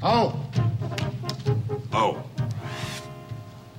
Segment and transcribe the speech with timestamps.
[0.00, 0.32] ¡Au!
[1.92, 2.16] Au.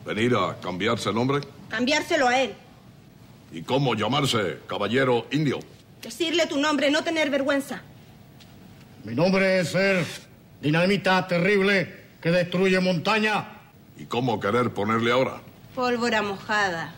[0.06, 1.42] ¿Venir a cambiarse el nombre?
[1.70, 2.56] Cambiárselo a él.
[3.52, 5.60] ¿Y cómo llamarse, caballero indio?
[6.02, 7.82] Decirle tu nombre, no tener vergüenza.
[9.04, 10.06] Mi nombre es ser
[10.62, 13.48] dinamita terrible que destruye montaña.
[13.98, 15.42] ¿Y cómo querer ponerle ahora?
[15.74, 16.94] Pólvora mojada.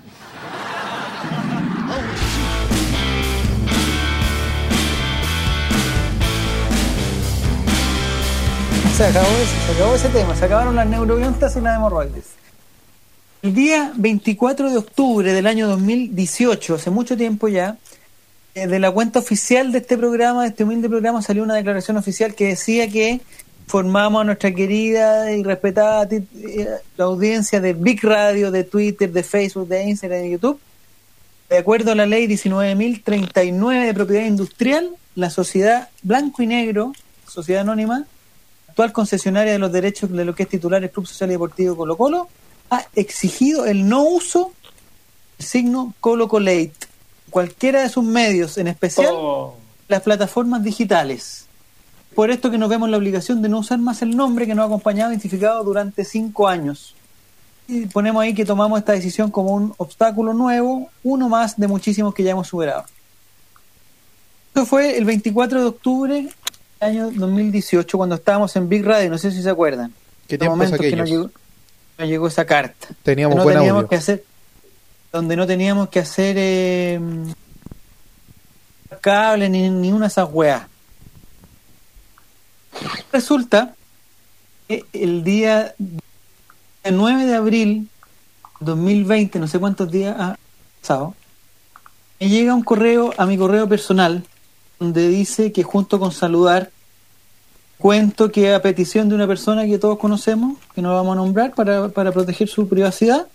[9.02, 12.26] Se acabó, ese, tema, se acabaron las neurobiontas y las hemorroides.
[13.42, 17.78] El día 24 de octubre del año 2018, hace mucho tiempo ya,
[18.54, 21.98] eh, de la cuenta oficial de este programa, de este humilde programa, salió una declaración
[21.98, 23.22] oficial que decía que
[23.66, 29.24] formamos a nuestra querida y respetada eh, la audiencia de Big Radio, de Twitter, de
[29.24, 30.60] Facebook, de Instagram, de YouTube.
[31.50, 36.94] De acuerdo a la ley 19.039 de propiedad industrial, la sociedad blanco y negro,
[37.26, 38.06] sociedad anónima,
[38.82, 41.76] actual concesionaria de los derechos de lo que es titular el Club Social y Deportivo
[41.76, 42.28] Colo Colo,
[42.70, 44.54] ha exigido el no uso
[45.38, 46.74] del signo Colo Colate,
[47.30, 49.14] cualquiera de sus medios, en especial
[49.88, 51.46] las plataformas digitales.
[52.16, 54.64] Por esto que nos vemos la obligación de no usar más el nombre que nos
[54.64, 56.96] ha acompañado e identificado durante cinco años.
[57.68, 62.14] Y ponemos ahí que tomamos esta decisión como un obstáculo nuevo, uno más de muchísimos
[62.14, 62.86] que ya hemos superado.
[64.48, 66.30] Esto fue el 24 de octubre
[66.82, 69.94] año 2018, cuando estábamos en Big Radio, no sé si se acuerdan.
[70.28, 71.30] ¿Qué momentos que nos llegó,
[71.98, 72.88] nos llegó esa carta.
[73.04, 73.90] Teníamos Que no buen teníamos audio.
[73.90, 74.24] que hacer
[75.12, 77.00] donde no teníamos que hacer eh,
[79.02, 80.64] cable ni, ni una de esas weas.
[83.12, 83.76] Resulta
[84.68, 85.76] que el día
[86.90, 87.90] 9 de abril
[88.62, 90.38] 2020, no sé cuántos días ha
[90.80, 91.14] pasado,
[92.20, 94.24] me llega un correo a mi correo personal
[94.82, 96.72] donde dice que junto con saludar
[97.78, 101.54] cuento que a petición de una persona que todos conocemos, que no vamos a nombrar
[101.54, 103.28] para, para proteger su privacidad,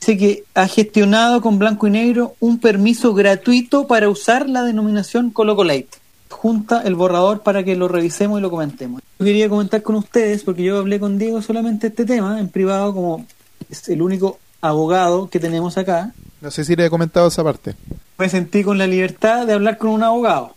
[0.00, 5.30] dice que ha gestionado con blanco y negro un permiso gratuito para usar la denominación
[5.30, 5.88] Colocolate.
[6.28, 9.00] Junta el borrador para que lo revisemos y lo comentemos.
[9.18, 12.92] Yo quería comentar con ustedes, porque yo hablé con Diego solamente este tema en privado,
[12.92, 13.24] como
[13.70, 16.12] es el único abogado que tenemos acá.
[16.42, 17.76] No sé si le he comentado esa parte.
[18.18, 20.54] Me sentí con la libertad de hablar con un abogado.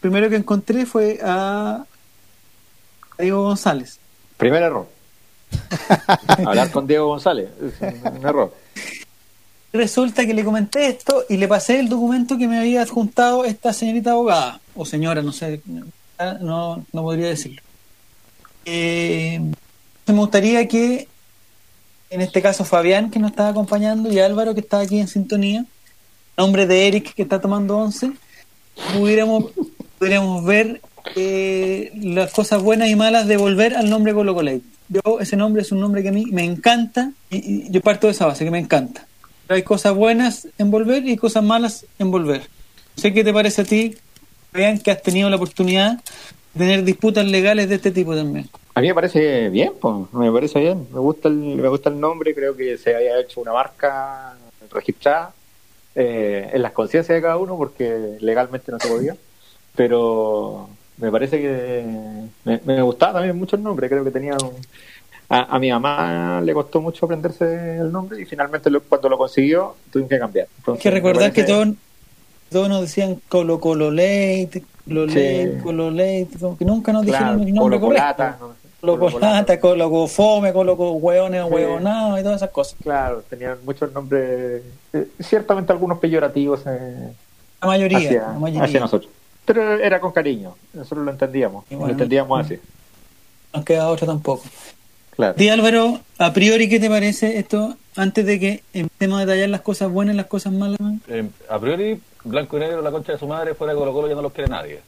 [0.00, 1.84] Primero que encontré fue a
[3.18, 3.98] Diego González.
[4.36, 4.88] Primer error.
[6.46, 8.54] Hablar con Diego González es un, error.
[9.72, 13.72] Resulta que le comenté esto y le pasé el documento que me había adjuntado esta
[13.72, 15.60] señorita abogada, o señora, no sé,
[16.40, 17.62] no, no podría decirlo.
[18.64, 19.40] Eh,
[20.06, 21.08] me gustaría que,
[22.10, 25.64] en este caso Fabián, que nos estaba acompañando, y Álvaro, que está aquí en sintonía,
[26.40, 28.12] nombre de Eric, que está tomando once,
[28.94, 29.52] pudiéramos,
[29.98, 30.80] pudiéramos ver
[31.14, 34.62] eh, las cosas buenas y malas de volver al nombre Colo Colate.
[34.88, 38.06] Yo, ese nombre es un nombre que a mí me encanta, y, y yo parto
[38.06, 39.06] de esa base, que me encanta.
[39.48, 42.48] Hay cosas buenas en volver y cosas malas en volver.
[42.96, 43.96] Sé qué te parece a ti,
[44.50, 46.02] vean que has tenido la oportunidad
[46.54, 48.48] de tener disputas legales de este tipo también.
[48.74, 49.72] A mí me parece bien,
[50.12, 50.86] me parece bien.
[50.90, 54.36] Me gusta el, me gusta el nombre, creo que se había hecho una marca
[54.72, 55.34] registrada
[55.94, 59.16] eh, en las conciencias de cada uno porque legalmente no se podía.
[59.76, 60.68] Pero
[60.98, 61.84] me parece que
[62.44, 64.52] me, me gustaba también mucho el nombre, creo que tenía un,
[65.30, 69.16] a, a, mi mamá le costó mucho aprenderse el nombre y finalmente lo, cuando lo
[69.16, 70.48] consiguió tuvimos que cambiar.
[70.58, 71.40] Entonces, Hay que recordar parece...
[71.40, 71.68] que todos,
[72.50, 75.62] todos nos decían Colo Colo Late, Colo Late, sí.
[75.62, 78.24] Colo Late, como que nunca nos claro, dijeron el nombre Colo correcto.
[78.40, 81.52] no, Colo Colata, Colo Fome, Colo Hueones, sí.
[81.52, 82.76] Hueonados y todas esas cosas.
[82.82, 86.62] Claro, tenían muchos nombres, eh, ciertamente algunos peyorativos.
[86.66, 87.12] Eh,
[87.60, 88.64] la, mayoría, hacia, la mayoría.
[88.64, 89.10] Hacia nosotros.
[89.44, 92.58] Pero era con cariño, nosotros lo entendíamos, bueno, lo entendíamos así.
[93.52, 94.44] No queda otro tampoco.
[95.10, 95.34] Claro.
[95.36, 97.76] Di Álvaro, a priori, ¿qué te parece esto?
[97.96, 100.78] Antes de que empecemos a detallar las cosas buenas y las cosas malas.
[101.08, 104.08] Eh, a priori, Blanco y Negro, la concha de su madre, fuera de Colo Colo
[104.08, 104.80] ya no los quiere nadie.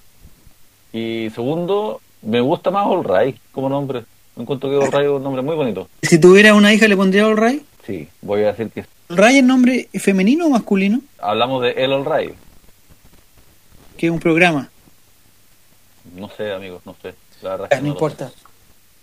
[0.93, 4.05] Y segundo, me gusta más All como nombre.
[4.37, 5.89] Encuentro que All es un nombre muy bonito.
[6.03, 7.63] Si tuviera una hija, ¿le pondría All?
[7.87, 8.85] Sí, voy a decir que...
[9.11, 11.01] ¿All Ray es nombre femenino o masculino?
[11.19, 12.35] Hablamos de El All.
[13.97, 14.71] Que es un programa.
[16.17, 17.15] No sé, amigos, no sé.
[17.43, 18.31] La verdad ah, no, no importa.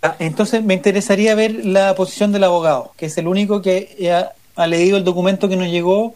[0.01, 4.31] Ah, entonces me interesaría ver la posición del abogado, que es el único que ha,
[4.55, 6.15] ha leído el documento que nos llegó,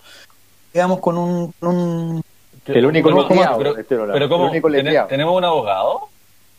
[0.73, 1.53] digamos, con un...
[1.61, 2.23] un
[2.65, 4.49] el único pero, leteado, pero, pero, pero ¿cómo?
[4.49, 4.69] único
[5.09, 6.07] ¿Tenemos un abogado?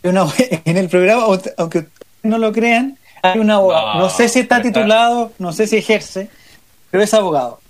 [0.04, 0.26] Una,
[0.64, 1.86] en el programa, aunque
[2.22, 3.94] no lo crean, hay un abogado.
[3.94, 6.28] No, no sé si está titulado, no sé si ejerce,
[6.90, 7.60] pero es abogado.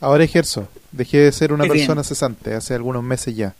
[0.00, 0.68] Ahora ejerzo.
[0.92, 2.04] Dejé de ser una Muy persona bien.
[2.04, 3.54] cesante hace algunos meses ya.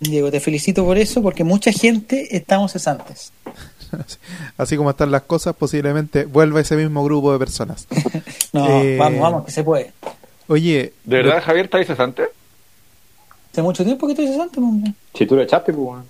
[0.00, 3.32] Diego, te felicito por eso, porque mucha gente estamos cesantes.
[4.58, 7.86] Así como están las cosas, posiblemente vuelva ese mismo grupo de personas.
[8.52, 9.92] No, Eh, vamos, vamos, que se puede.
[10.48, 12.22] Oye, ¿De verdad, Javier, está cesante?
[13.52, 14.92] Hace mucho tiempo que estoy cesante, pues, hombre.
[15.14, 16.04] Si tú lo echaste, pues, weón.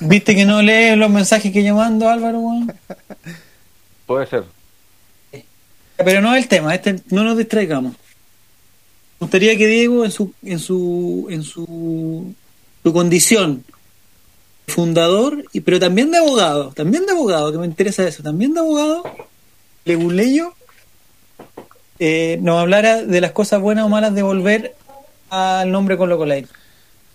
[0.00, 2.42] ¿Viste que no lees los mensajes que yo mando, Álvaro?
[4.06, 4.44] Puede ser.
[5.96, 7.92] Pero no es el tema, este, no nos distraigamos.
[7.92, 12.34] Me gustaría que Diego, en su, en su, en su,
[12.82, 13.64] su condición
[14.66, 18.60] fundador, y, pero también de abogado, también de abogado, que me interesa eso, también de
[18.60, 19.04] abogado,
[19.84, 20.54] leguleyo,
[21.98, 24.74] eh, nos hablara de las cosas buenas o malas de volver
[25.30, 26.48] al nombre con Locolate.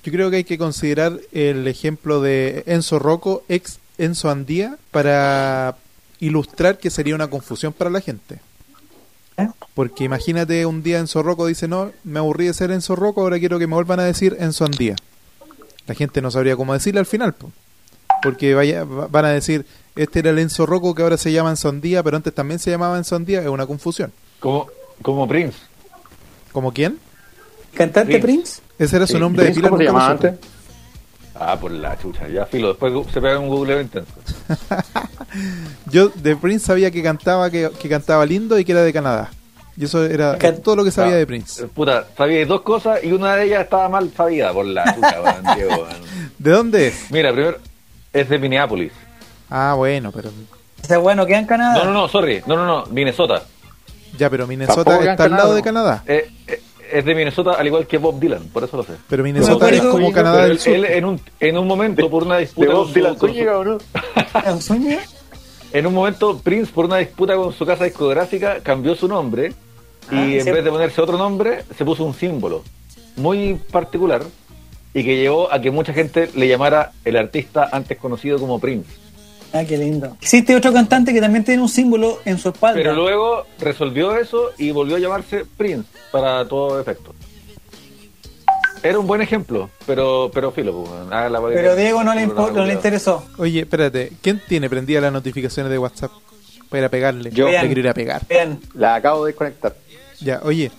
[0.03, 5.75] Yo creo que hay que considerar el ejemplo de Enzo Rocco, ex Enzo Andía, para
[6.19, 8.39] ilustrar que sería una confusión para la gente.
[9.37, 9.47] ¿Eh?
[9.73, 13.39] Porque imagínate un día Enzo Rocco dice, no, me aburrí de ser Enzo Rocco, ahora
[13.39, 14.95] quiero que me vuelvan a decir Enzo Andía.
[15.87, 17.51] La gente no sabría cómo decirle al final, po.
[18.21, 19.65] porque vaya, va- van a decir,
[19.95, 22.69] este era el Enzo Rocco que ahora se llama Enzo Andía, pero antes también se
[22.71, 24.11] llamaba Enzo Andía, es una confusión.
[24.39, 24.67] Como,
[25.01, 25.57] como Prince.
[26.51, 26.99] ¿Como quién?
[27.73, 28.25] ¿Cantante Prince.
[28.27, 28.61] Prince?
[28.79, 29.19] Ese era su Sí.
[29.19, 29.69] nombre de pila.
[29.69, 30.33] ¿Cómo se llamaba antes?
[31.35, 32.27] Ah, por la chucha.
[32.27, 32.69] Ya, filo.
[32.69, 34.11] Después se pega un googleo intenso.
[35.91, 39.29] Yo de Prince sabía que cantaba, que, que cantaba lindo y que era de Canadá.
[39.77, 41.63] Y eso era Can- todo lo que sabía Ah, de Prince.
[41.63, 45.41] eh, Puta, sabía dos cosas y una de ellas estaba mal sabida por la chucha,
[45.55, 45.87] Diego.
[46.37, 47.09] ¿De dónde es?
[47.11, 47.57] Mira, primero,
[48.11, 48.91] es de Minneapolis.
[49.49, 50.31] Ah, bueno, pero
[50.83, 51.75] Ese bueno queda en Canadá.
[51.79, 52.41] No, no, no, sorry.
[52.45, 53.43] No, no, no, Minnesota.
[54.17, 55.61] ya, pero Minnesota está al lado de.
[55.63, 56.03] Canadá.
[56.05, 56.61] Eh, eh,
[56.91, 58.93] es de Minnesota al igual que Bob Dylan, por eso lo sé.
[59.09, 60.73] Pero Minnesota es como Canadá del él, Sur.
[60.75, 63.29] él en, un, en un momento, por una ¿De disputa con Bob su- Dylan con
[63.29, 63.77] su- Zúñiga o no?
[64.45, 64.99] ¿En Zúñiga?
[65.71, 69.53] En un momento, Prince, por una disputa con su casa discográfica, cambió su nombre
[70.11, 70.51] y Ah, en sí.
[70.51, 72.63] vez de ponerse otro nombre, se puso un símbolo
[73.15, 74.23] muy particular
[74.93, 78.89] y que llevó a que mucha gente le llamara el artista antes conocido como Prince.
[79.53, 80.15] Ah, qué lindo.
[80.21, 82.79] Existe otro cantante que también tiene un símbolo en su espalda.
[82.79, 87.15] Pero luego resolvió eso y volvió a llamarse Prince para todo efecto.
[88.81, 92.51] Era un buen ejemplo, pero pero filo, pues, haga la Pero Diego no le, impo-
[92.53, 93.25] no le interesó.
[93.37, 96.11] Oye, espérate, ¿quién tiene prendidas las notificaciones de WhatsApp?
[96.69, 97.31] Para ir a pegarle.
[97.31, 97.47] Yo.
[97.47, 98.21] Te quiero ir a pegar.
[98.29, 99.75] Vean, La acabo de desconectar.
[100.21, 100.71] Ya, oye,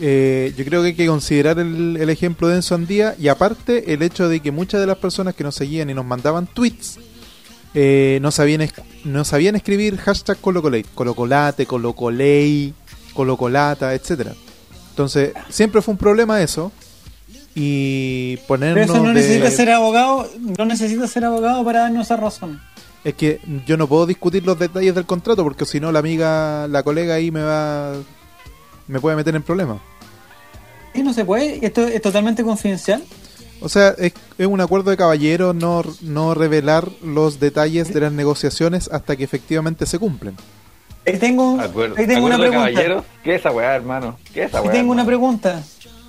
[0.00, 3.92] eh, yo creo que hay que considerar el, el ejemplo de Enzo Andía y aparte
[3.92, 6.98] el hecho de que muchas de las personas que nos seguían y nos mandaban tweets
[7.74, 8.68] eh, no, sabían
[9.04, 12.72] no sabían escribir hashtag colocolate, colocolate, colocolei,
[13.14, 14.32] colocolata, etcétera.
[14.90, 16.70] Entonces, siempre fue un problema eso
[17.54, 20.28] y pero ponernos eso no de- necesita ser abogado,
[20.58, 22.60] no necesita ser abogado para darnos esa razón.
[23.04, 26.66] Es que yo no puedo discutir los detalles del contrato porque si no la amiga,
[26.68, 27.92] la colega ahí me va
[28.86, 29.78] me puede meter en problemas.
[30.94, 31.64] ¿Y no se puede?
[31.64, 33.02] ¿Esto es totalmente confidencial?
[33.64, 38.12] O sea, es, es un acuerdo de caballeros no, no revelar los detalles de las
[38.12, 40.36] negociaciones hasta que efectivamente se cumplen.
[41.06, 42.58] Ahí tengo, Acuerdo, ahí tengo una pregunta.
[42.70, 43.04] caballeros.
[43.22, 44.16] ¿Qué es esa weá, hermano?
[44.32, 44.72] ¿Qué es esa Ahí weá?
[44.72, 45.06] tengo una hermano?
[45.18, 45.62] pregunta.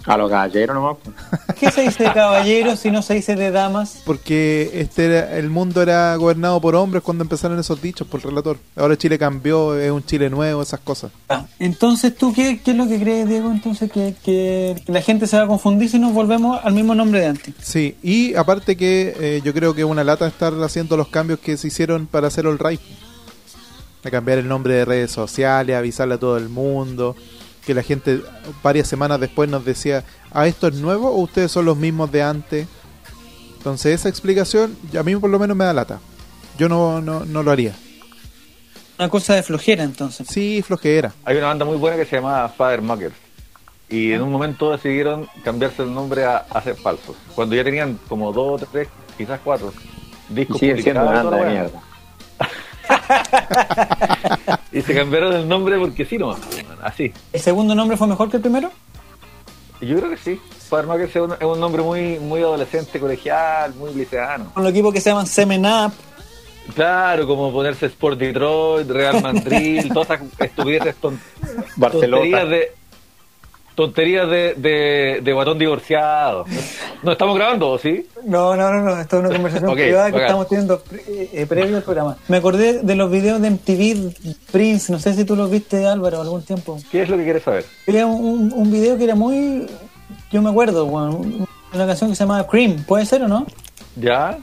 [0.07, 0.97] A los caballeros nomás.
[1.59, 4.01] ¿Qué se dice de caballeros si no se dice de damas?
[4.05, 8.27] Porque este era- el mundo era gobernado por hombres cuando empezaron esos dichos por el
[8.29, 8.57] relator.
[8.75, 11.11] Ahora Chile cambió, es un Chile nuevo, esas cosas.
[11.29, 13.49] Ah, entonces, ¿tú qué, qué es lo que crees, Diego?
[13.51, 17.21] Entonces, que, que la gente se va a confundir si nos volvemos al mismo nombre
[17.21, 17.55] de antes.
[17.61, 21.39] Sí, y aparte que eh, yo creo que es una lata estar haciendo los cambios
[21.39, 22.79] que se hicieron para hacer All Right.
[24.03, 27.15] A cambiar el nombre de redes sociales, avisarle a todo el mundo.
[27.65, 28.21] Que la gente
[28.63, 32.21] varias semanas después nos decía, ¿ah, esto es nuevo o ustedes son los mismos de
[32.23, 32.67] antes?
[33.57, 35.99] Entonces esa explicación a mí por lo menos me da lata.
[36.57, 37.73] Yo no, no, no lo haría.
[38.97, 40.27] Una cosa de flojera, entonces.
[40.29, 41.11] Sí, flojera.
[41.25, 43.15] Hay una banda muy buena que se llamaba Father Muckers.
[43.89, 44.15] Y Ah.
[44.15, 47.15] en un momento decidieron cambiarse el nombre a, a ser falsos.
[47.35, 49.73] Cuando ya tenían como dos, tres, quizás cuatro
[50.29, 51.81] discos siguen siendo una publicados y banda de mierda.
[54.71, 56.39] Y se cambiaron el nombre porque sí, nomás.
[56.85, 57.11] Así.
[57.33, 58.71] ¿El segundo nombre fue mejor que el primero?
[59.81, 60.39] Yo creo que sí.
[60.69, 64.51] Father Muckers es un, es un nombre muy, muy adolescente, colegial, muy liceano.
[64.53, 65.93] Con los equipos que se llaman Semen Up.
[66.75, 72.71] Claro, como ponerse Sport Detroit, Real Madrid, todas esas estupideces tonterías de
[73.75, 76.45] tonterías de, de, de guatón divorciado.
[77.03, 78.07] ¿No estamos grabando, sí?
[78.23, 78.99] No, no, no, no.
[78.99, 82.17] Esto es una conversación privada que estamos teniendo eh, eh, previo al programa.
[82.27, 84.13] Me acordé de los videos de MTV
[84.51, 84.91] Prince.
[84.91, 86.77] No sé si tú los viste, Álvaro, algún tiempo.
[86.91, 87.65] ¿Qué es lo que quieres saber?
[87.87, 89.67] Había un, un video que era muy.
[90.31, 91.21] Yo me acuerdo, bueno,
[91.73, 92.83] una canción que se llamaba Cream.
[92.85, 93.45] ¿Puede ser o no?
[93.95, 94.37] ¿Ya?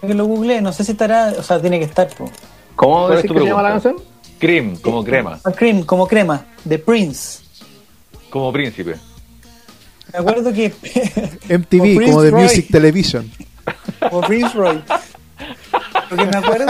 [0.00, 0.60] Que lo googleé.
[0.62, 1.32] No sé si estará.
[1.38, 2.08] O sea, tiene que estar.
[2.08, 2.30] po.
[2.76, 3.96] ¿Cómo ¿Cuál es decís tu que se llama la canción?
[4.38, 6.44] Cream, como crema, Cream, como crema.
[6.64, 7.41] De Prince.
[8.32, 8.96] Como príncipe.
[10.12, 10.72] Me acuerdo que.
[11.48, 12.42] MTV, como de Roy.
[12.44, 13.30] Music Television.
[14.10, 14.82] o Prince Roy.
[16.08, 16.66] Porque me acuerdo.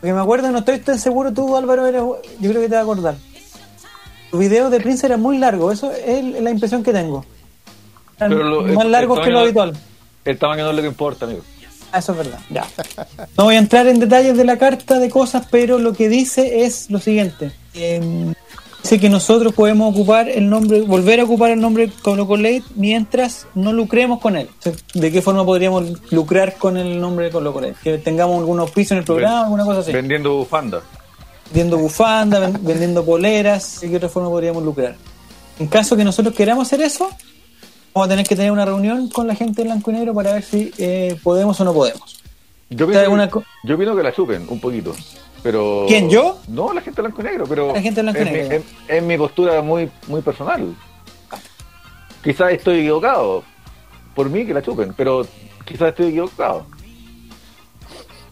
[0.00, 2.02] Porque me acuerdo, no estoy tan seguro tú, Álvaro, eres-
[2.40, 3.14] yo creo que te vas a acordar.
[4.32, 7.24] Los videos de Prince eran muy largos, eso es la impresión que tengo.
[8.16, 9.72] Eran Pero lo- más el- largos que lo tamaño- habitual.
[10.24, 11.42] El tamaño no es lo que importa, amigo.
[11.92, 12.64] Ah, eso es verdad, ya.
[13.36, 16.64] No voy a entrar en detalles de la carta de cosas, pero lo que dice
[16.64, 17.52] es lo siguiente.
[17.74, 18.32] Eh,
[18.82, 23.46] dice que nosotros podemos ocupar el nombre, volver a ocupar el nombre Colo Colate mientras
[23.54, 24.48] no lucremos con él.
[24.58, 27.74] O sea, ¿De qué forma podríamos lucrar con el nombre de Colo Colate?
[27.82, 29.92] Que tengamos algún auspicio en el programa, alguna cosa así.
[29.92, 30.82] Vendiendo bufanda.
[31.46, 34.96] Vendiendo bufanda, ven- vendiendo poleras, ¿de qué otra forma podríamos lucrar?
[35.58, 37.08] En caso que nosotros queramos hacer eso,
[37.94, 40.32] vamos a tener que tener una reunión con la gente de blanco y negro para
[40.34, 42.21] ver si eh, podemos o no podemos.
[42.74, 44.94] Yo ¿Te da opino, alguna que, yo opino que la chupen un poquito.
[45.42, 45.84] Pero...
[45.88, 46.38] ¿Quién, yo?
[46.48, 48.62] No, la gente blanco y negro, pero La gente blanco y es, mi- negro.
[48.88, 50.74] es- mi postura muy, muy personal.
[52.22, 53.42] Quizás estoy equivocado.
[54.14, 55.26] Por mí que la chupen, pero
[55.64, 56.66] quizás estoy equivocado.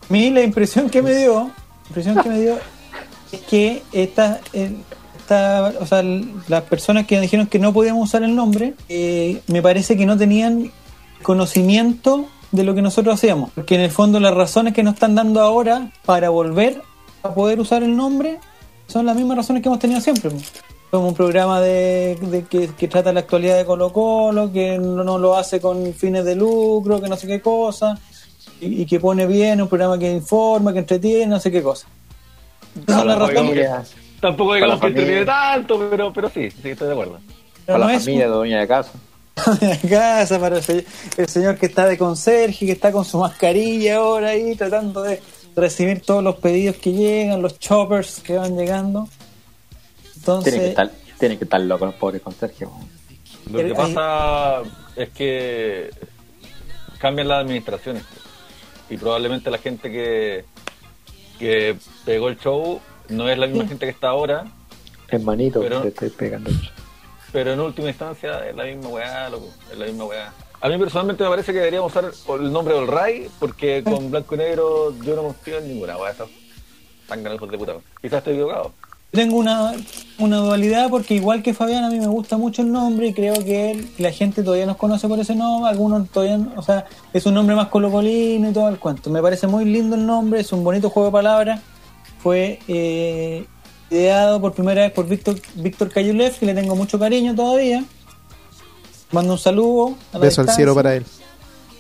[0.09, 1.51] A mí la impresión que me dio,
[1.89, 2.59] impresión que me dio
[3.33, 6.03] es que esta, esta- o sea,
[6.49, 10.17] las personas que dijeron que no podíamos usar el nombre, eh, me parece que no
[10.17, 10.71] tenían
[11.23, 15.15] conocimiento de lo que nosotros hacíamos, porque en el fondo las razones que nos están
[15.15, 16.83] dando ahora para volver
[17.23, 18.39] a poder usar el nombre
[18.87, 20.31] son las mismas razones que hemos tenido siempre.
[20.91, 25.05] Somos un programa de, de que, que trata la actualidad de Colo Colo, que no,
[25.05, 27.97] no lo hace con fines de lucro, que no sé qué cosa
[28.61, 31.87] y, y que pone bien, un programa que informa, que entretiene, no sé qué cosa.
[32.87, 33.37] Esa es la la razón.
[33.37, 33.85] familia,
[34.21, 37.19] Tampoco digamos que entretiene tanto, pero, pero sí, sí, estoy de acuerdo.
[37.65, 38.93] Pero para no la es familia de dueña de casa.
[39.89, 43.97] casa para el, se- el señor que está de conserje, que está con su mascarilla
[43.97, 45.21] ahora ahí tratando de
[45.57, 49.09] recibir todos los pedidos que llegan, los choppers que van llegando.
[50.17, 52.69] Entonces, Tiene que estar, tiene que estar loco los pobres conserjes.
[53.51, 54.63] Lo que pasa
[54.97, 55.91] es que
[56.99, 58.05] cambian las administraciones
[58.91, 60.45] y probablemente la gente que,
[61.39, 64.47] que pegó el show no es la misma gente que está ahora,
[65.09, 66.51] Hermanito, Pero- te estoy pegando.
[67.33, 70.33] Pero en última instancia es la misma weá, loco, es la misma weá.
[70.63, 72.11] A mí personalmente me parece que deberíamos usar
[72.41, 76.13] el nombre del Ray porque con blanco y negro yo no confío en ninguna weá.
[77.09, 77.73] Tan hijos de puta.
[78.01, 78.73] Quizás estoy equivocado.
[79.11, 79.73] tengo una,
[80.19, 83.35] una dualidad porque igual que Fabián a mí me gusta mucho el nombre y creo
[83.45, 86.85] que él- la gente todavía nos conoce por ese nombre, algunos todavía, no- o sea,
[87.13, 89.11] es un nombre más colocolino y todo el cuento.
[89.11, 91.61] Me parece muy lindo el nombre, es un bonito juego de palabras.
[92.23, 93.45] Fue eh,
[93.91, 97.85] ideado por primera vez por Víctor Víctor Cayulev, que le tengo mucho cariño todavía.
[99.13, 99.97] Mando un saludo.
[100.13, 101.05] A la Beso al cielo para él.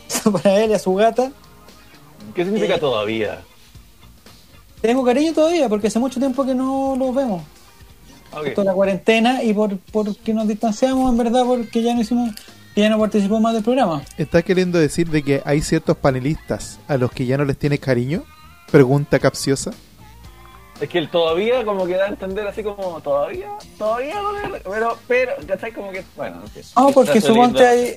[0.09, 1.31] Beso para él y a su gata.
[2.35, 3.41] ¿Qué significa Eh, todavía?
[4.81, 7.43] Tengo cariño todavía porque hace mucho tiempo que no los vemos.
[8.33, 8.47] Ok.
[8.47, 12.31] Esto de la cuarentena y por porque nos distanciamos en verdad porque ya no hicimos
[12.75, 14.03] que ya no participó más del programa.
[14.17, 17.81] ¿Estás queriendo decir de que hay ciertos panelistas a los que ya no les tienes
[17.81, 18.23] cariño?
[18.71, 19.73] Pregunta capciosa.
[20.81, 24.15] Es que el todavía como que da a entender así como todavía, todavía
[24.65, 25.73] pero, pero, ¿cachai?
[25.73, 26.63] Como que, bueno, no sé.
[26.77, 27.97] No, porque suponte hay,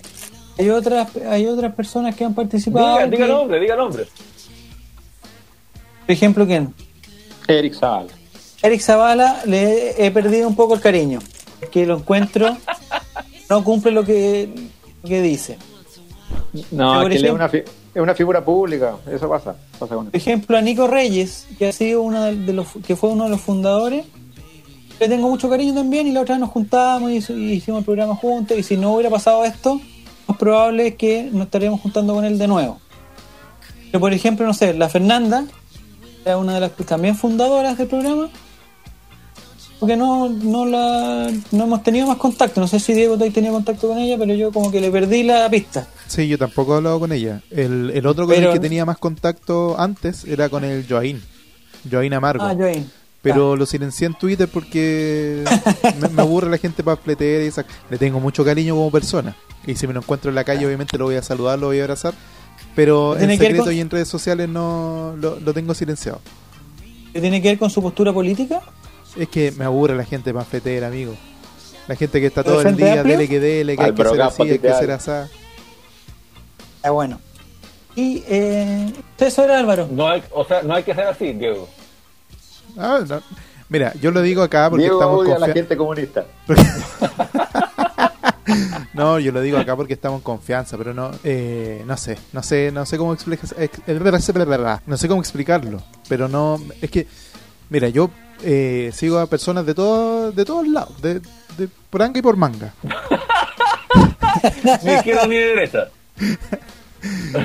[0.58, 3.08] hay otras hay otras personas que han participado.
[3.08, 4.06] Diga, nombre, diga nombre.
[6.06, 6.74] por ejemplo, ¿quién?
[7.48, 8.12] Eric Zavala.
[8.62, 11.20] Eric Zavala le he perdido un poco el cariño.
[11.72, 12.58] Que lo encuentro,
[13.50, 14.50] no cumple lo que,
[15.02, 15.58] lo que dice.
[16.72, 17.50] No, que él es ejemplo- una,
[17.94, 18.96] es una figura pública.
[19.12, 19.56] Eso pasa.
[19.80, 19.96] pasa.
[19.96, 23.30] Por ejemplo, a Nico Reyes, que ha sido uno de, los que fue uno de
[23.30, 24.06] los fundadores,
[25.00, 28.16] le tengo mucho cariño también y la otra vez nos juntamos y, hicimos el programa
[28.16, 29.80] juntos y si no hubiera pasado esto,
[30.28, 32.80] más probable que nos estaríamos juntando con él de nuevo.
[33.92, 35.46] Pero por ejemplo, no sé, la Fernanda,
[36.26, 38.30] era una de las también fundadoras del programa,
[39.84, 42.62] porque no, no la no hemos tenido más contacto.
[42.62, 45.50] No sé si Diego tenía contacto con ella, pero yo como que le perdí la
[45.50, 45.88] pista.
[46.08, 47.42] Sí, yo tampoco he hablado con ella.
[47.52, 51.22] El, el otro con Pero- el que tenía más contacto antes era con el Joaín.
[51.92, 52.46] Joaín Amargo.
[52.46, 52.90] Ah, Joaín.
[53.22, 55.44] pero lo silencié en Twitter porque
[56.02, 57.66] me, me aburre la gente pamfletera y esa.
[57.90, 59.36] Le tengo mucho cariño como persona.
[59.68, 61.80] Y si me lo encuentro en la calle, obviamente lo voy a saludar, lo voy
[61.80, 62.14] a abrazar.
[62.74, 66.22] Pero en secreto y en redes sociales no lo, lo tengo silenciado.
[67.12, 68.62] ¿Qué tiene que ver con su postura política?
[69.16, 71.16] Es que me aburre la gente panfletera, amigo.
[71.88, 73.18] La gente que está todo el día, Amplio?
[73.18, 75.30] dele que dele, que hay que ser así, hay que ser asá.
[76.82, 77.20] Ah, bueno.
[77.96, 79.88] Y eh, eso era Álvaro.
[79.92, 81.68] No hay, o sea, no hay que ser así, Diego.
[82.78, 83.22] Ah, no.
[83.70, 86.26] Mira, yo lo digo acá porque Diego estamos odia a la gente comunista.
[88.94, 92.44] No, yo lo digo acá porque estamos en confianza, pero no, eh, no sé, no
[92.44, 93.50] sé, no sé cómo explicar,
[94.86, 97.08] no sé cómo explicarlo, pero no, es que,
[97.70, 98.10] mira, yo
[98.44, 101.22] eh, sigo a personas de todos, de todos lados, de,
[101.58, 102.74] de por anga y por manga,
[104.84, 105.88] ni izquierda ni derecha.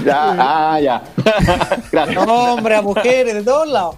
[0.04, 1.02] Ya, ah, ya.
[1.92, 2.26] Gracias.
[2.28, 3.96] Hombre, a mujeres, de todos lados.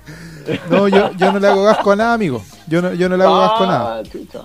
[0.71, 2.43] No, yo, yo no le hago gasco a nada, amigo.
[2.67, 3.99] Yo no, yo no le hago gasco a nada.
[3.99, 4.41] Ah, chucha.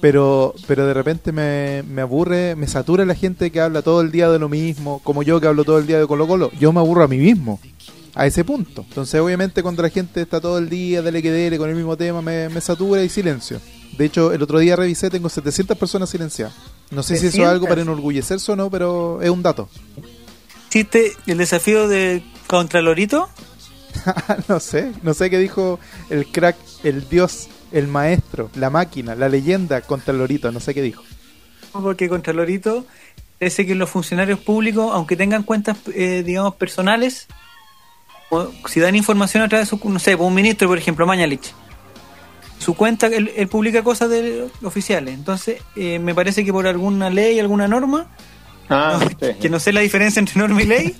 [0.00, 4.10] Pero, pero de repente me, me aburre, me satura la gente que habla todo el
[4.10, 6.50] día de lo mismo, como yo que hablo todo el día de Colo Colo.
[6.58, 7.60] Yo me aburro a mí mismo,
[8.14, 8.84] a ese punto.
[8.88, 11.96] Entonces, obviamente, cuando la gente está todo el día, dele que dele, con el mismo
[11.96, 13.60] tema, me, me satura y silencio.
[13.96, 16.54] De hecho, el otro día revisé, tengo 700 personas silenciadas.
[16.90, 17.68] No sé si eso es algo 700.
[17.68, 19.68] para enorgullecerse o no, pero es un dato.
[20.68, 23.28] ¿Hiciste el desafío de Contralorito?
[24.48, 25.78] no sé, no sé qué dijo
[26.08, 30.82] el crack, el dios, el maestro, la máquina, la leyenda contra Lorito, no sé qué
[30.82, 31.02] dijo.
[31.72, 32.86] Porque Contralorito
[33.38, 37.26] parece que los funcionarios públicos, aunque tengan cuentas, eh, digamos, personales,
[38.68, 41.52] si dan información a través de su, no sé, un ministro, por ejemplo, Mañalich,
[42.58, 45.14] su cuenta, él, él publica cosas de, oficiales.
[45.14, 48.06] Entonces, eh, me parece que por alguna ley, alguna norma,
[48.68, 49.34] Ah, no, sí.
[49.40, 50.94] que no sé la diferencia entre norma y ley,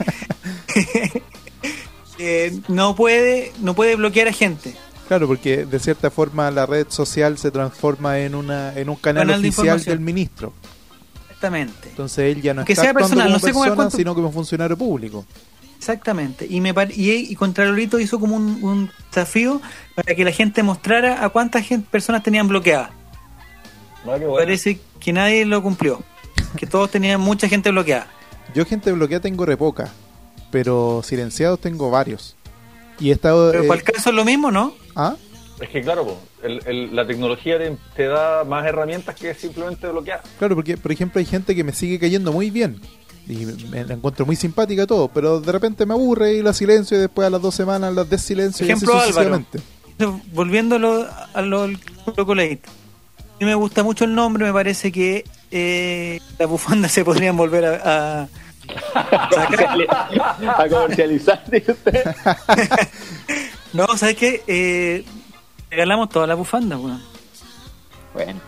[2.19, 4.75] eh, no puede no puede bloquear a gente.
[5.09, 9.31] Claro, porque de cierta forma la red social se transforma en una en un canal,
[9.31, 10.53] oficial del ministro.
[11.27, 11.89] Exactamente.
[11.91, 13.97] Entonces él ya no Que está sea personal, como no sé cómo es persona, cuánto-
[13.97, 15.25] sino como funcionario público.
[15.83, 16.47] Exactamente.
[16.49, 19.61] Y me y, y Contralorito hizo como un, un desafío
[19.97, 22.91] para que la gente mostrara a cuántas gente, personas tenían bloqueadas.
[24.07, 24.35] Ah, qué bueno.
[24.37, 26.01] Parece que nadie lo cumplió.
[26.57, 28.07] Que todos tenían mucha gente bloqueada.
[28.55, 29.91] Yo gente bloqueada tengo re poca,
[30.53, 32.37] pero silenciados tengo varios.
[33.01, 33.51] Y he estado...
[33.51, 34.75] Pero eh, para el caso es lo mismo, ¿no?
[34.95, 35.17] ¿Ah?
[35.61, 39.89] Es que claro, po, el- el- la tecnología te, te da más herramientas que simplemente
[39.89, 40.23] bloquear.
[40.39, 42.81] Claro, porque por ejemplo hay gente que me sigue cayendo muy bien
[43.29, 46.97] y me la encuentro muy simpática todo, pero de repente me aburre y la silencio
[46.97, 49.13] y después a las dos semanas las desilencio y así Ejemplo, Álvaro.
[49.13, 49.61] sucesivamente.
[50.33, 51.63] Volviendo a lo, a lo.
[51.63, 51.79] A mí
[53.41, 58.23] me gusta mucho el nombre, me parece que eh, las bufandas se podrían volver a,
[58.25, 58.29] a
[60.71, 62.05] comercializar, dice usted.
[63.73, 64.43] No, ¿sabes qué?
[64.47, 65.03] Eh,
[65.71, 67.03] regalamos todas las bufandas, weón.
[68.13, 68.39] Bueno,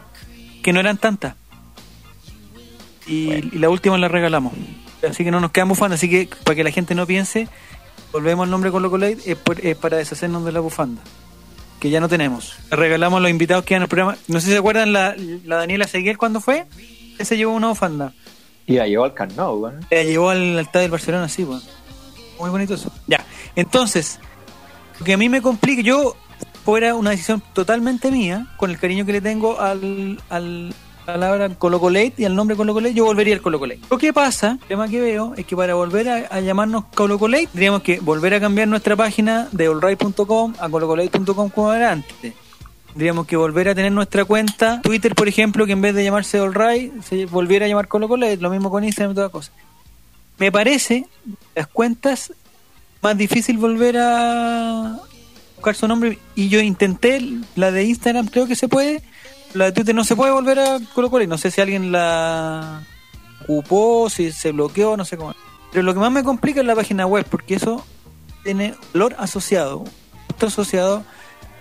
[0.62, 1.34] que no eran tantas.
[3.06, 4.52] Y, y la última la regalamos.
[5.08, 6.00] Así que no nos quedan bufandas.
[6.00, 7.48] Así que para que la gente no piense,
[8.12, 11.02] volvemos al nombre Colo Colate es, por- es para deshacernos de la bufanda.
[11.80, 12.56] Que ya no tenemos.
[12.70, 14.16] La regalamos a los invitados que iban al programa.
[14.28, 15.14] No sé si se acuerdan la,
[15.44, 16.64] la Daniela Seguiel cuando fue.
[17.18, 18.12] Ese llevó una bufanda.
[18.66, 19.80] y la llevó al Carnot, bueno.
[19.90, 21.68] La llevó al altar del Barcelona, sí, pues.
[22.40, 22.90] Muy bonito eso.
[23.06, 23.24] Ya.
[23.54, 24.18] Entonces,
[24.98, 26.16] lo que a mí me complica, yo
[26.64, 31.80] fuera una decisión totalmente mía, con el cariño que le tengo al, al palabra Colo
[31.80, 33.80] Colate y al nombre Colo Colate, yo volvería al Colo Colate.
[33.90, 37.46] Lo que pasa, el tema que veo, es que para volver a, llamarnos Colo Colate,
[37.48, 42.34] tendríamos que volver a cambiar nuestra página de allright.com a colocolate.com como era antes.
[42.86, 46.38] Tendríamos que volver a tener nuestra cuenta Twitter, por ejemplo, que en vez de llamarse
[46.38, 49.52] Allright, se volviera a llamar Colo Colate, lo mismo con Instagram y todas cosas.
[50.38, 51.06] Me parece
[51.54, 52.32] las cuentas
[53.02, 54.96] más difícil volver a
[55.56, 57.20] buscar su nombre y yo intenté
[57.56, 59.02] la de Instagram creo que se puede
[59.54, 61.92] la de Twitter no se puede volver a Colo Colo y no sé si alguien
[61.92, 62.82] la
[63.42, 65.34] ocupó si se bloqueó no sé cómo
[65.70, 67.84] pero lo que más me complica es la página web porque eso
[68.42, 69.84] tiene valor asociado
[70.28, 71.04] costo asociado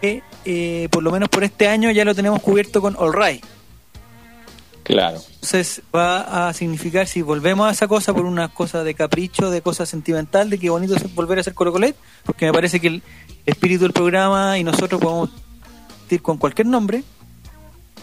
[0.01, 3.43] que eh, por lo menos por este año ya lo tenemos cubierto con All Right
[4.83, 5.21] Claro.
[5.35, 9.61] entonces va a significar si volvemos a esa cosa por una cosa de capricho, de
[9.61, 12.87] cosa sentimental, de que bonito es volver a ser Colo Colet, porque me parece que
[12.87, 13.03] el
[13.45, 15.29] espíritu del programa y nosotros podemos
[16.09, 17.03] ir con cualquier nombre.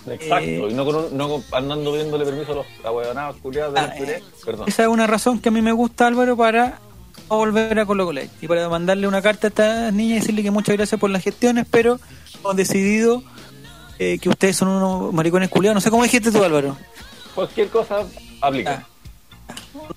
[0.09, 3.81] Exacto, Eh, y no, con un- no andando pidiéndole permiso a los ahueonados culiados de
[3.81, 4.45] Ah, los.
[4.45, 4.69] Perdón.
[4.69, 6.79] Esa es una razón que a mí me gusta, Álvaro, para
[7.29, 10.51] volver a Colo Colet y para mandarle una carta a estas niñas y decirle que
[10.51, 12.01] muchas gracias por las gestiones, pero
[12.39, 13.23] hemos decidido
[13.99, 15.75] eh, que ustedes son unos maricones culiados.
[15.75, 16.77] No sé cómo dijiste tú, Álvaro.
[17.35, 18.05] Cualquier cosa
[18.41, 18.87] aplica.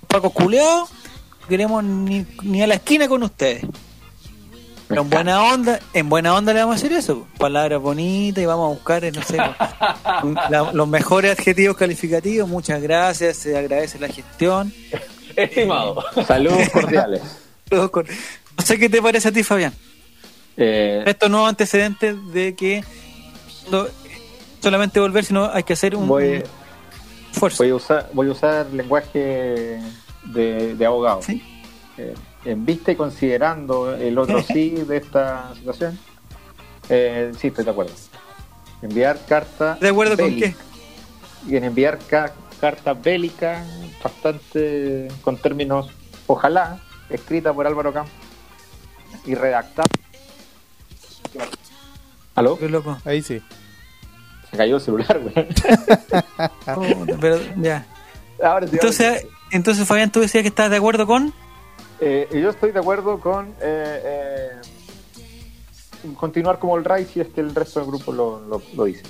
[0.09, 0.89] Pacos culeados,
[1.41, 3.63] no queremos ni, ni a la esquina con ustedes.
[4.87, 7.25] Pero en buena onda, en buena onda le vamos a hacer eso.
[7.37, 9.37] Palabras bonitas y vamos a buscar, no sé,
[10.49, 12.47] la- los mejores adjetivos calificativos.
[12.49, 14.73] Muchas gracias, se agradece la gestión.
[15.35, 16.03] Estimado.
[16.27, 17.21] Saludos cordiales.
[17.69, 19.73] Todo con- No sé qué te parece a ti, Fabián.
[20.57, 22.83] Eh, Estos nuevos antecedentes de que
[23.71, 23.85] no
[24.61, 26.43] solamente volver, sino hay que hacer un, voy,
[27.31, 27.63] esfuerzo.
[27.63, 29.79] voy a usar voy a usar lenguaje
[30.25, 31.21] de, de abogado.
[31.23, 31.41] Sí.
[31.97, 32.13] Eh,
[32.45, 35.97] en vista y considerando el otro sí de esta situación,
[36.89, 37.93] eh, sí estoy de acuerdo.
[38.81, 40.53] Enviar carta ¿De acuerdo con bélica.
[41.47, 43.63] Y en enviar ca- carta bélica,
[44.03, 45.89] bastante con términos,
[46.27, 46.79] ojalá,
[47.09, 48.13] escrita por Álvaro Campos
[49.25, 49.87] y redactada.
[52.35, 52.57] ¿Aló?
[52.57, 52.97] Qué loco.
[53.05, 53.41] Ahí sí.
[54.51, 55.33] Se cayó el celular, güey.
[55.35, 57.85] Puta, pero ya.
[58.43, 59.27] Ahora sí, ahora Entonces, sí.
[59.51, 61.33] entonces Fabián, tú decías que estás de acuerdo con.
[62.05, 64.49] Eh, yo estoy de acuerdo con eh, eh,
[66.17, 69.03] continuar como el Rai si es que el resto del grupo lo, lo, lo dice.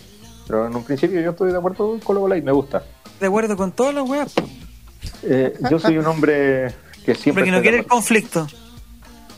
[0.45, 2.84] Pero en un principio yo estoy de acuerdo con Colo Colo y me gusta.
[3.19, 4.34] De acuerdo con todas las weas.
[5.23, 6.67] Eh, yo soy un hombre
[7.03, 7.41] que siempre...
[7.43, 8.45] Porque no quiere el conflicto.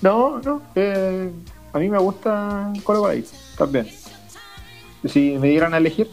[0.01, 0.61] No, no.
[0.75, 1.31] eh,
[1.71, 3.09] a mí me gusta Colo
[3.57, 3.87] también.
[5.05, 6.09] Si me dieran a elegir,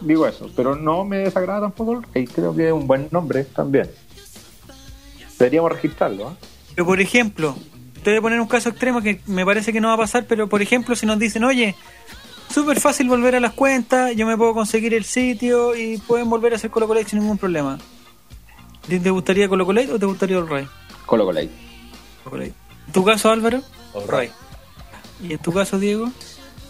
[0.00, 0.48] digo eso.
[0.54, 2.24] Pero no me desagrada tampoco el Rai.
[2.26, 3.90] Creo que es un buen nombre también.
[5.40, 6.30] Deberíamos registrarlo.
[6.30, 6.51] ¿eh?
[6.74, 7.56] Pero por ejemplo,
[8.02, 10.26] te voy a poner un caso extremo que me parece que no va a pasar,
[10.26, 11.74] pero por ejemplo, si nos dicen, oye,
[12.52, 16.52] súper fácil volver a las cuentas, yo me puedo conseguir el sitio y pueden volver
[16.52, 17.78] a hacer Colo Colate sin ningún problema.
[18.88, 20.68] ¿Te gustaría Colo Colate o te gustaría el Ray?
[21.06, 21.50] Colo Colate.
[22.32, 23.62] ¿En tu caso, Álvaro?
[23.94, 24.32] All right.
[25.22, 26.10] ¿Y en tu caso, Diego?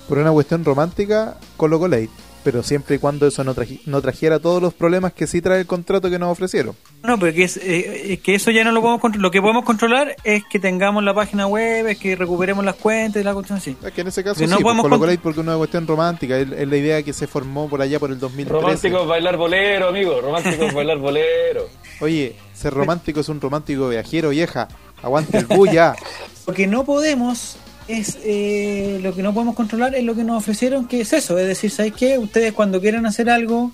[0.09, 2.11] Por una cuestión romántica, Colo Colate.
[2.45, 5.61] Pero siempre y cuando eso no, traji- no trajera todos los problemas que sí trae
[5.61, 6.75] el contrato que nos ofrecieron.
[7.05, 9.23] No, pero que, es, eh, es que eso ya no lo podemos controlar.
[9.23, 13.23] Lo que podemos controlar es que tengamos la página web, es que recuperemos las cuentas
[13.23, 13.77] y la cuestión así.
[13.85, 15.57] Es que en ese caso Que no sí, pues, podemos cont- Colate porque es una
[15.57, 16.37] cuestión romántica.
[16.37, 18.61] Es, es la idea que se formó por allá por el 2013.
[18.61, 20.21] Romántico es bailar bolero, amigo.
[20.21, 21.69] Romántico es bailar bolero.
[22.01, 24.67] Oye, ser romántico es un romántico viajero, vieja.
[25.01, 25.95] Aguante el bulla.
[26.47, 27.57] Lo que no podemos
[27.99, 31.39] es eh, lo que no podemos controlar es lo que nos ofrecieron, que es eso,
[31.39, 32.19] es decir, ¿sabes qué?
[32.19, 33.73] Ustedes cuando quieran hacer algo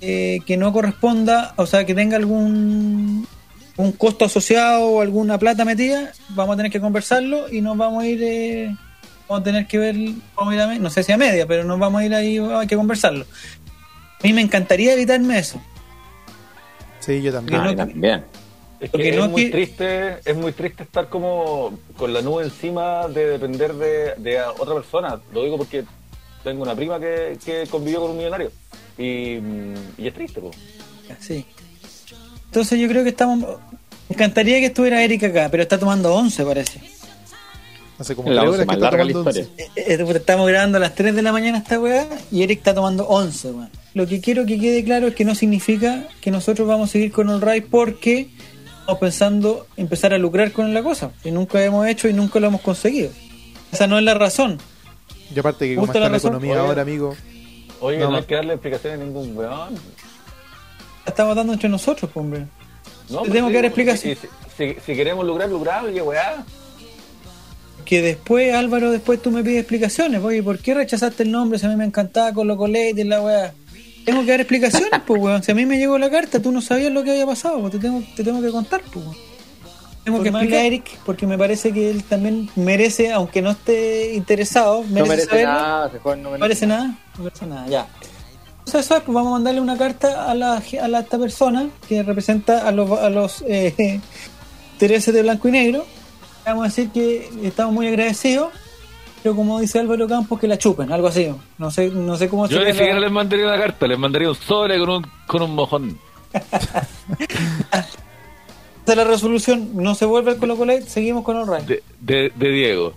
[0.00, 3.26] eh, que no corresponda, o sea, que tenga algún
[3.78, 8.02] un costo asociado o alguna plata metida, vamos a tener que conversarlo y nos vamos
[8.02, 8.76] a ir, eh,
[9.28, 9.96] vamos a tener que ver,
[10.36, 12.38] vamos a ir a no sé si a media, pero nos vamos a ir ahí,
[12.38, 13.24] hay que conversarlo.
[13.24, 15.60] A mí me encantaría evitarme eso.
[17.00, 17.62] Sí, yo también.
[17.62, 18.24] No- Ah, también.
[18.82, 22.42] Es Porque que no es muy triste, es muy triste estar como con la nube
[22.42, 25.20] encima de depender de, otra persona.
[25.32, 25.84] Lo digo porque
[26.42, 28.50] tengo una prima que, que convivió con un millonario.
[28.98, 30.56] Y, mm, y es triste, pues.
[31.20, 31.46] Sí.
[32.46, 33.38] Entonces yo creo que estamos...
[34.08, 36.80] Me encantaría que estuviera Erika acá, pero está tomando 11 parece.
[38.00, 39.42] Hace como La tres once horas que más está larga la historia.
[39.42, 39.62] once.
[39.80, 42.74] Eh, eh, Estamos grabando a las 3 de la mañana esta weá y Eric está
[42.74, 43.70] tomando 11, weón.
[43.94, 47.12] Lo que quiero que quede claro es que no significa que nosotros vamos a seguir
[47.12, 48.28] con el RAI porque
[49.00, 51.12] pensando empezar a lucrar con la cosa.
[51.24, 53.10] Y nunca hemos hecho y nunca lo hemos conseguido.
[53.72, 54.58] Esa no es la razón.
[55.34, 56.60] Y aparte que como ¿Gusta está la economía Oye.
[56.60, 57.16] ahora, amigo.
[57.80, 59.74] Oye, No, no, hay que darle explicaciones a ningún weón.
[59.74, 62.46] La estamos dando entre nosotros, pues, hombre.
[63.08, 64.12] No, Te pero tengo que dar sí, explicación.
[64.12, 66.44] y Si, si- si queremos lograr, lograr, oye, weá.
[67.84, 70.22] Que después, Álvaro, después tú me pides explicaciones.
[70.22, 71.58] Oye, ¿por qué rechazaste el nombre?
[71.58, 73.52] Si a mí me encantaba con los coletes y la weá.
[74.04, 75.42] Tengo que dar explicaciones, pues, weón.
[75.42, 77.72] Si a mí me llegó la carta, tú no sabías lo que había pasado, pues
[77.72, 79.16] te tengo, te tengo que contar, pues, weón.
[80.04, 84.14] Tengo que explicar a Eric, porque me parece que él también merece, aunque no esté
[84.14, 85.52] interesado, merece, No merece saberlo.
[85.52, 87.86] nada, joven no No merece nada, no merece nada, ya.
[88.58, 91.68] Entonces eso es, pues vamos a mandarle una carta a la a la, esta persona
[91.88, 94.00] que representa a los a los eh,
[94.72, 95.86] intereses de blanco y negro.
[96.44, 98.52] Vamos a decir que estamos muy agradecidos,
[99.22, 101.32] pero como dice Álvaro Campos, que la chupen, algo así.
[101.58, 104.28] No sé, no sé cómo Yo ni siquiera la- les mandaría una carta, les mandaría
[104.28, 105.98] un sobre con un, con un mojón.
[108.86, 111.64] de la resolución, no se vuelve al Colo Colo, seguimos con el Ray.
[111.64, 112.92] De, de, de Diego.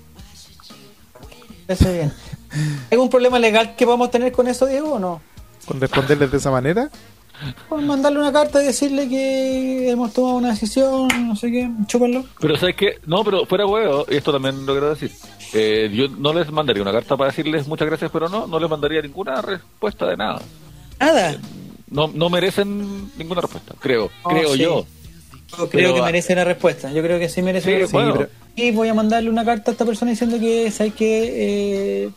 [1.67, 2.13] Parece bien.
[2.51, 5.21] ¿Hay algún problema legal que vamos a tener con eso, Diego, o no?
[5.67, 6.89] Con responderles de esa manera.
[7.67, 12.23] Pues mandarle una carta y decirle que hemos tomado una decisión, no sé qué, chúpenlo.
[12.39, 12.99] Pero ¿sabes qué?
[13.05, 15.11] No, pero fuera huevo, y esto también lo quiero decir.
[15.57, 18.69] Eh, yo no les mandaría una carta para decirles muchas gracias, pero no, no les
[18.69, 20.41] mandaría ninguna respuesta de nada.
[20.99, 21.37] Nada.
[21.89, 24.59] No, no merecen ninguna respuesta, creo, Oh, creo sí.
[24.59, 24.85] yo.
[25.57, 26.91] Yo creo Pero, que ah, merece la respuesta.
[26.91, 28.11] Yo creo que sí merece Sí, la respuesta.
[28.11, 28.27] bueno.
[28.57, 32.09] Y voy a mandarle una carta a esta persona diciendo que sabes que eh,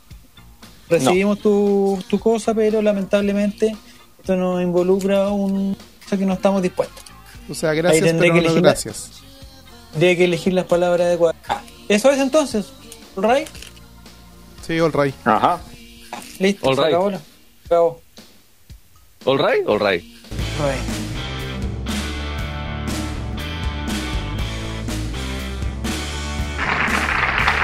[0.89, 3.77] recibimos tu, tu cosa, pero lamentablemente
[4.19, 7.05] esto nos involucra un cosa que no estamos dispuestos.
[7.49, 9.11] O sea, gracias, pero que no elegir- gracias.
[9.99, 11.37] Que elegir las palabras adecuadas.
[11.49, 12.67] Ah, Eso es entonces.
[13.17, 13.49] All right.
[14.67, 15.15] Sí, all right.
[15.25, 15.61] Ajá.
[16.39, 16.69] Listo.
[16.69, 16.95] All se right.
[16.95, 17.11] acabó.
[17.11, 17.21] la-
[17.67, 18.01] acabó.
[19.25, 20.03] All right, all right.
[20.61, 20.81] All right.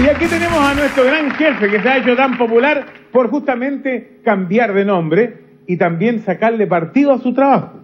[0.00, 4.20] Y aquí tenemos a nuestro gran jefe que se ha hecho tan popular por justamente
[4.24, 7.80] cambiar de nombre y también sacarle partido a su trabajo.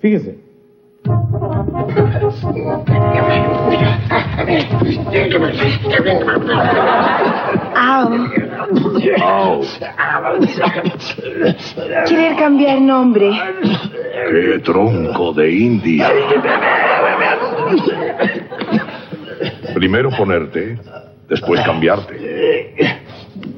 [0.00, 0.38] Fíjese.
[12.06, 13.30] Querer cambiar nombre.
[14.30, 16.10] ¡Qué tronco de India!
[19.74, 20.78] Primero ponerte,
[21.28, 23.00] después cambiarte.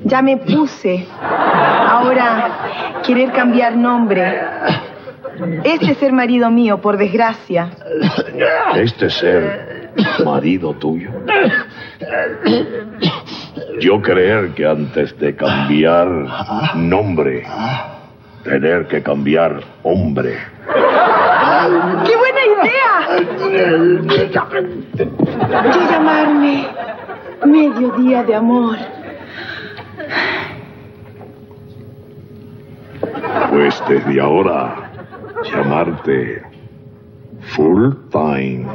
[0.05, 1.07] Ya me puse.
[1.21, 4.41] Ahora, querer cambiar nombre.
[5.65, 7.71] Este es el marido mío, por desgracia.
[8.75, 9.91] Este ser
[10.25, 11.11] marido tuyo.
[13.81, 16.09] Yo creer que antes de cambiar
[16.77, 17.45] nombre,
[18.45, 20.39] tener que cambiar hombre.
[22.05, 22.89] ¡Qué buena idea!
[25.65, 26.67] Yo llamarme
[27.45, 28.77] Mediodía de Amor.
[33.51, 34.88] Pues desde ahora,
[35.45, 36.43] llamarte
[37.41, 38.67] full time.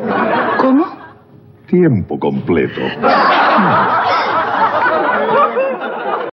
[0.57, 0.85] ¿Cómo?
[1.67, 2.81] Tiempo completo.